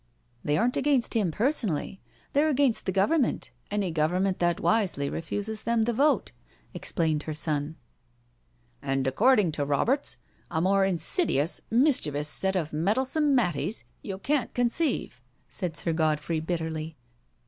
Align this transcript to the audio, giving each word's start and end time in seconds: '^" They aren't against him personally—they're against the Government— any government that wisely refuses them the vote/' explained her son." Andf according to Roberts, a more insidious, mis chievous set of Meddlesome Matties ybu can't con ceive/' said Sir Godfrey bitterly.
'^" 0.01 0.03
They 0.43 0.57
aren't 0.57 0.77
against 0.77 1.13
him 1.13 1.29
personally—they're 1.29 2.47
against 2.47 2.87
the 2.87 2.91
Government— 2.91 3.51
any 3.69 3.91
government 3.91 4.39
that 4.39 4.59
wisely 4.59 5.11
refuses 5.11 5.61
them 5.61 5.83
the 5.83 5.93
vote/' 5.93 6.31
explained 6.73 7.21
her 7.29 7.35
son." 7.35 7.75
Andf 8.83 9.05
according 9.05 9.51
to 9.51 9.63
Roberts, 9.63 10.17
a 10.49 10.59
more 10.59 10.83
insidious, 10.83 11.61
mis 11.69 11.99
chievous 12.01 12.25
set 12.25 12.55
of 12.55 12.73
Meddlesome 12.73 13.37
Matties 13.37 13.83
ybu 14.03 14.23
can't 14.23 14.51
con 14.55 14.69
ceive/' 14.69 15.21
said 15.47 15.77
Sir 15.77 15.93
Godfrey 15.93 16.39
bitterly. 16.39 16.97